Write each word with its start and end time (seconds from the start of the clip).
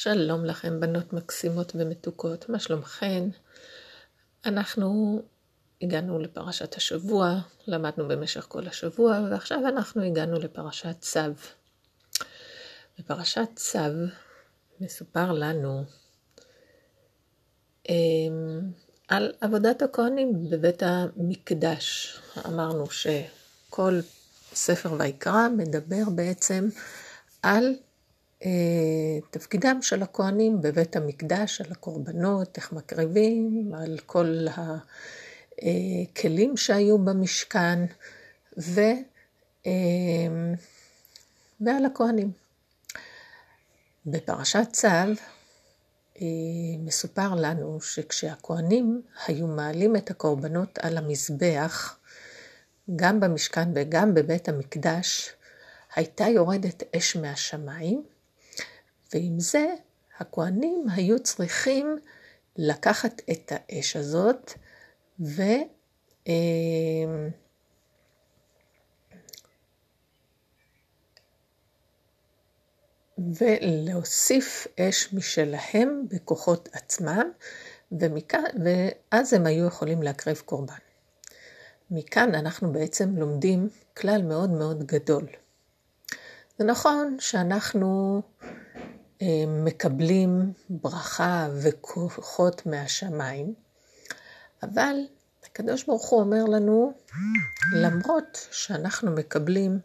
שלום 0.00 0.44
לכם, 0.44 0.80
בנות 0.80 1.12
מקסימות 1.12 1.72
ומתוקות, 1.74 2.48
מה 2.48 2.58
שלומכן? 2.58 3.24
אנחנו 4.46 5.22
הגענו 5.82 6.18
לפרשת 6.18 6.74
השבוע, 6.74 7.40
למדנו 7.66 8.08
במשך 8.08 8.46
כל 8.48 8.66
השבוע, 8.66 9.20
ועכשיו 9.30 9.58
אנחנו 9.68 10.02
הגענו 10.02 10.38
לפרשת 10.38 11.00
צו. 11.00 11.20
בפרשת 12.98 13.48
צו 13.54 13.78
מסופר 14.80 15.32
לנו 15.32 15.84
אמ, 17.88 18.60
על 19.08 19.32
עבודת 19.40 19.82
הכהנים 19.82 20.50
בבית 20.50 20.82
המקדש. 20.82 22.18
אמרנו 22.46 22.84
שכל 22.90 24.00
ספר 24.54 24.92
ויקרא 24.98 25.48
מדבר 25.56 26.10
בעצם 26.14 26.68
על 27.42 27.74
תפקידם 29.30 29.78
של 29.82 30.02
הכהנים 30.02 30.60
בבית 30.60 30.96
המקדש, 30.96 31.60
על 31.60 31.72
הקורבנות, 31.72 32.56
איך 32.56 32.72
מקריבים, 32.72 33.72
על 33.74 33.98
כל 34.06 34.46
הכלים 35.58 36.56
שהיו 36.56 36.98
במשכן, 36.98 37.78
ו, 38.58 38.80
אה, 39.66 39.72
ועל 41.60 41.84
הכהנים. 41.84 42.30
בפרשת 44.06 44.68
צו 44.72 44.88
אה, 46.20 46.26
מסופר 46.78 47.34
לנו 47.34 47.80
שכשהכהנים 47.80 49.02
היו 49.26 49.46
מעלים 49.46 49.96
את 49.96 50.10
הקורבנות 50.10 50.78
על 50.78 50.98
המזבח, 50.98 51.98
גם 52.96 53.20
במשכן 53.20 53.68
וגם 53.74 54.14
בבית 54.14 54.48
המקדש, 54.48 55.30
הייתה 55.94 56.24
יורדת 56.24 56.82
אש 56.96 57.16
מהשמיים, 57.16 58.02
ועם 59.14 59.40
זה 59.40 59.74
הכהנים 60.18 60.86
היו 60.94 61.22
צריכים 61.22 61.98
לקחת 62.56 63.20
את 63.30 63.52
האש 63.54 63.96
הזאת 63.96 64.52
ו... 65.20 65.42
אמ, 66.26 67.30
ולהוסיף 73.18 74.66
אש 74.80 75.12
משלהם 75.12 76.04
בכוחות 76.08 76.68
עצמם, 76.72 77.30
ומכאן, 77.92 78.42
ואז 78.64 79.32
הם 79.32 79.46
היו 79.46 79.66
יכולים 79.66 80.02
להקריב 80.02 80.42
קורבן. 80.44 80.74
מכאן 81.90 82.34
אנחנו 82.34 82.72
בעצם 82.72 83.16
לומדים 83.16 83.68
כלל 83.96 84.22
מאוד 84.22 84.50
מאוד 84.50 84.86
גדול. 84.86 85.26
זה 86.58 86.64
נכון 86.64 87.16
שאנחנו 87.20 88.22
אה, 88.42 88.48
מקבלים 89.48 90.52
ברכה 90.70 91.48
וכוחות 91.62 92.66
מהשמיים, 92.66 93.54
אבל 94.62 94.96
הקדוש 95.44 95.84
ברוך 95.84 96.08
הוא 96.08 96.20
אומר 96.20 96.44
לנו, 96.44 96.92
למרות 97.72 98.48
שאנחנו 98.50 99.10
מקבלים 99.10 99.78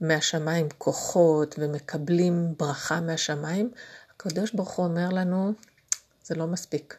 מהשמיים 0.00 0.68
כוחות 0.78 1.54
ומקבלים 1.58 2.54
ברכה 2.58 3.00
מהשמיים, 3.00 3.70
הקדוש 4.14 4.52
ברוך 4.52 4.70
הוא 4.70 4.86
אומר 4.86 5.08
לנו, 5.08 5.52
זה 6.24 6.34
לא 6.34 6.46
מספיק. 6.46 6.96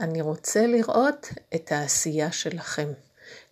אני 0.00 0.20
רוצה 0.20 0.66
לראות 0.66 1.28
את 1.54 1.72
העשייה 1.72 2.32
שלכם. 2.32 2.92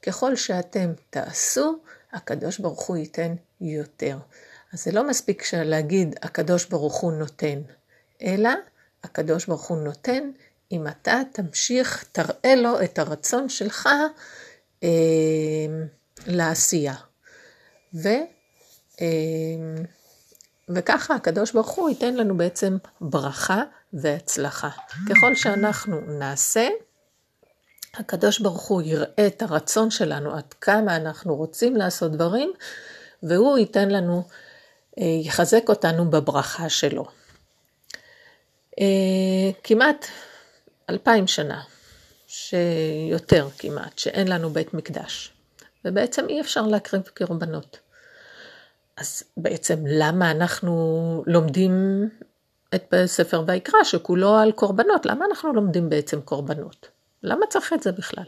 ככל 0.02 0.36
שאתם 0.36 0.92
תעשו, 1.10 1.78
הקדוש 2.12 2.58
ברוך 2.58 2.86
הוא 2.86 2.96
ייתן 2.96 3.34
יותר. 3.60 4.18
אז 4.72 4.84
זה 4.84 4.92
לא 4.92 5.08
מספיק 5.08 5.54
להגיד 5.54 6.14
הקדוש 6.22 6.64
ברוך 6.64 6.96
הוא 6.96 7.12
נותן, 7.12 7.60
אלא 8.22 8.50
הקדוש 9.04 9.46
ברוך 9.46 9.66
הוא 9.68 9.78
נותן 9.78 10.30
אם 10.72 10.86
אתה 10.86 11.20
תמשיך, 11.32 12.04
תראה 12.12 12.54
לו 12.56 12.82
את 12.82 12.98
הרצון 12.98 13.48
שלך 13.48 13.88
אה, 14.82 14.88
לעשייה. 16.26 16.94
ו, 17.94 18.08
אה, 19.00 19.06
וככה 20.68 21.14
הקדוש 21.14 21.52
ברוך 21.52 21.70
הוא 21.70 21.88
ייתן 21.88 22.14
לנו 22.14 22.36
בעצם 22.36 22.76
ברכה 23.00 23.62
והצלחה. 23.92 24.70
ככל 25.10 25.34
שאנחנו 25.34 26.00
נעשה, 26.00 26.68
הקדוש 27.94 28.38
ברוך 28.38 28.68
הוא 28.68 28.82
יראה 28.82 29.26
את 29.26 29.42
הרצון 29.42 29.90
שלנו, 29.90 30.34
עד 30.36 30.54
כמה 30.60 30.96
אנחנו 30.96 31.36
רוצים 31.36 31.76
לעשות 31.76 32.12
דברים, 32.12 32.52
והוא 33.22 33.58
ייתן 33.58 33.90
לנו 33.90 34.24
יחזק 34.96 35.68
אותנו 35.68 36.10
בברכה 36.10 36.68
שלו. 36.68 37.04
אה, 38.80 39.50
כמעט 39.64 40.06
אלפיים 40.90 41.26
שנה, 41.26 41.62
שיותר 42.26 43.48
כמעט, 43.58 43.98
שאין 43.98 44.28
לנו 44.28 44.50
בית 44.50 44.74
מקדש, 44.74 45.32
ובעצם 45.84 46.28
אי 46.28 46.40
אפשר 46.40 46.62
להקריב 46.62 47.02
קורבנות. 47.16 47.78
אז 48.96 49.22
בעצם 49.36 49.78
למה 49.86 50.30
אנחנו 50.30 51.24
לומדים 51.26 52.08
את 52.74 52.94
ספר 53.06 53.42
ויקרא 53.46 53.84
שכולו 53.84 54.36
על 54.36 54.52
קורבנות? 54.52 55.06
למה 55.06 55.24
אנחנו 55.24 55.52
לומדים 55.52 55.88
בעצם 55.90 56.20
קורבנות? 56.20 56.86
למה 57.22 57.46
צריך 57.46 57.72
את 57.72 57.82
זה 57.82 57.92
בכלל? 57.92 58.24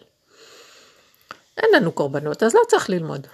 אין 1.56 1.70
לנו 1.74 1.92
קורבנות, 1.92 2.42
אז 2.42 2.54
לא 2.54 2.60
צריך 2.68 2.90
ללמוד. 2.90 3.26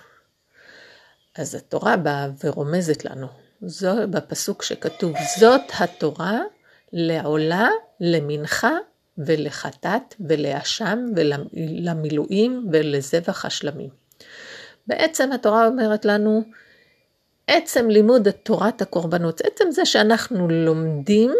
אז 1.38 1.54
התורה 1.54 1.96
באה 1.96 2.28
ורומזת 2.44 3.04
לנו, 3.04 3.26
זו 3.62 3.92
בפסוק 4.10 4.62
שכתוב, 4.62 5.12
זאת 5.38 5.60
התורה 5.78 6.40
לעולה, 6.92 7.68
למנחה 8.00 8.76
ולחטאת 9.18 10.14
ולאשם 10.20 10.98
ולמילואים 11.16 12.68
ולזבח 12.72 13.44
השלמים. 13.44 13.90
בעצם 14.86 15.32
התורה 15.32 15.66
אומרת 15.66 16.04
לנו, 16.04 16.42
עצם 17.46 17.90
לימוד 17.90 18.30
תורת 18.30 18.82
הקורבנות, 18.82 19.40
עצם 19.40 19.70
זה 19.70 19.84
שאנחנו 19.84 20.48
לומדים 20.48 21.34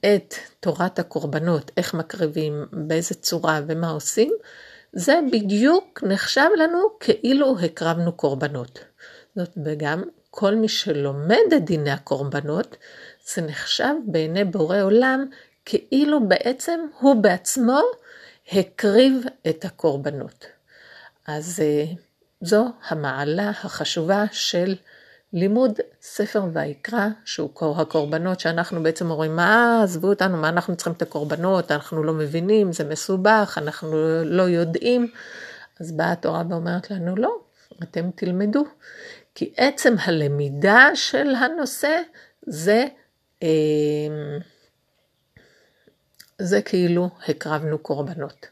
את 0.00 0.34
תורת 0.60 0.98
הקורבנות, 0.98 1.70
איך 1.76 1.94
מקריבים, 1.94 2.66
באיזה 2.72 3.14
צורה 3.14 3.60
ומה 3.66 3.90
עושים, 3.90 4.32
זה 4.92 5.18
בדיוק 5.32 6.02
נחשב 6.02 6.48
לנו 6.56 6.78
כאילו 7.00 7.58
הקרבנו 7.58 8.12
קורבנות. 8.12 8.78
זאת 9.36 9.58
וגם 9.64 10.02
כל 10.30 10.54
מי 10.54 10.68
שלומד 10.68 11.52
את 11.56 11.64
דיני 11.64 11.90
הקורבנות, 11.90 12.76
זה 13.34 13.42
נחשב 13.42 13.94
בעיני 14.06 14.44
בורא 14.44 14.82
עולם 14.82 15.26
כאילו 15.64 16.28
בעצם 16.28 16.80
הוא 17.00 17.22
בעצמו 17.22 17.80
הקריב 18.52 19.24
את 19.48 19.64
הקורבנות. 19.64 20.46
אז 21.26 21.60
אה, 21.60 21.84
זו 22.40 22.66
המעלה 22.88 23.50
החשובה 23.50 24.24
של 24.32 24.74
לימוד 25.32 25.80
ספר 26.02 26.42
ויקרא, 26.52 27.08
שהוא 27.24 27.50
הקורבנות 27.76 28.40
שאנחנו 28.40 28.82
בעצם 28.82 29.10
אומרים, 29.10 29.36
מה, 29.36 29.80
עזבו 29.82 30.08
אותנו, 30.08 30.36
מה 30.36 30.48
אנחנו 30.48 30.76
צריכים 30.76 30.92
את 30.92 31.02
הקורבנות, 31.02 31.72
אנחנו 31.72 32.04
לא 32.04 32.12
מבינים, 32.12 32.72
זה 32.72 32.84
מסובך, 32.84 33.58
אנחנו 33.62 33.96
לא 34.24 34.42
יודעים. 34.42 35.10
אז 35.80 35.92
באה 35.92 36.12
התורה 36.12 36.42
ואומרת 36.50 36.90
לנו, 36.90 37.16
לא, 37.16 37.36
אתם 37.82 38.10
תלמדו. 38.14 38.64
כי 39.36 39.52
עצם 39.56 39.94
הלמידה 39.98 40.90
של 40.94 41.34
הנושא 41.34 42.00
זה, 42.42 42.84
אה, 43.42 43.48
זה 46.38 46.62
כאילו 46.62 47.10
הקרבנו 47.28 47.78
קורבנות. 47.78 48.46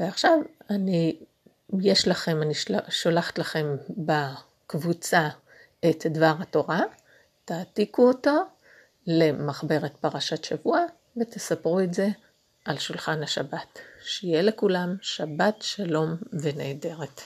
ועכשיו 0.00 0.38
אני, 0.70 1.16
יש 1.80 2.08
לכם, 2.08 2.42
אני 2.42 2.54
שולחת 2.88 3.38
לכם 3.38 3.76
בקבוצה 3.90 5.28
את 5.90 6.06
דבר 6.06 6.34
התורה, 6.40 6.80
תעתיקו 7.44 8.08
אותו 8.08 8.42
למחברת 9.06 9.96
פרשת 9.96 10.44
שבוע 10.44 10.80
ותספרו 11.16 11.80
את 11.80 11.94
זה 11.94 12.08
על 12.64 12.78
שולחן 12.78 13.22
השבת. 13.22 13.78
שיהיה 14.02 14.42
לכולם 14.42 14.96
שבת 15.02 15.62
שלום 15.62 16.16
ונהדרת. 16.32 17.20